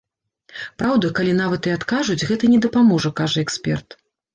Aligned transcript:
Праўда, 0.83 1.11
калі 1.21 1.37
нават 1.43 1.69
і 1.71 1.75
адкажуць, 1.77 2.19
гэта 2.33 2.53
не 2.57 2.65
дапаможа, 2.67 3.17
кажа 3.25 3.39
эксперт. 3.49 4.01